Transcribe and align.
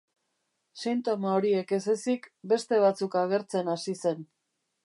Sintoma 0.83 1.33
horiek 1.41 1.75
ez 1.77 1.81
ezik, 1.95 2.27
beste 2.55 2.83
batzuk 2.87 3.19
agertzen 3.25 3.73
hasi 3.75 3.97
zen. 4.03 4.27